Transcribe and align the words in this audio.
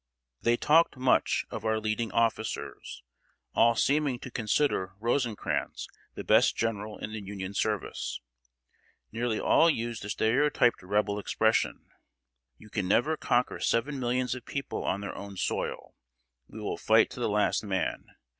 They 0.41 0.57
talked 0.57 0.97
much 0.97 1.45
of 1.51 1.63
our 1.63 1.79
leading 1.79 2.11
officers, 2.11 3.03
all 3.53 3.75
seeming 3.75 4.17
to 4.21 4.31
consider 4.31 4.95
Rosecrans 4.99 5.87
the 6.15 6.23
best 6.23 6.55
general 6.57 6.97
in 6.97 7.11
the 7.13 7.21
Union 7.21 7.53
service. 7.53 8.19
Nearly 9.11 9.39
all 9.39 9.69
used 9.69 10.01
the 10.01 10.09
stereotyped 10.09 10.81
Rebel 10.81 11.19
expression: 11.19 11.85
"You 12.57 12.71
can 12.71 12.87
never 12.87 13.15
conquer 13.15 13.59
seven 13.59 13.99
millions 13.99 14.33
of 14.33 14.43
people 14.43 14.83
on 14.83 15.01
their 15.01 15.15
own 15.15 15.37
soil. 15.37 15.93
We 16.47 16.59
will 16.59 16.77
fight 16.77 17.11
to 17.11 17.19
the 17.19 17.29
last 17.29 17.63
man! 17.63 18.07